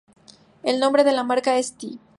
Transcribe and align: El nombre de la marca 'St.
El 0.63 0.79
nombre 0.79 1.03
de 1.03 1.11
la 1.11 1.23
marca 1.23 1.59
'St. 1.59 1.99